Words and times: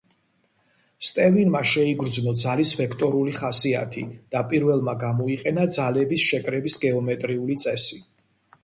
სტევინმა 1.09 1.61
შეიგრძნო 1.71 2.33
ძალის 2.45 2.71
ვექტორული 2.79 3.35
ხასიათი 3.41 4.07
და 4.37 4.43
პირველმა 4.55 4.97
გამოიყენა 5.07 5.69
ძალების 5.79 6.29
შეკრების 6.33 6.81
გეომეტრიული 6.89 7.63
წესი. 7.67 8.05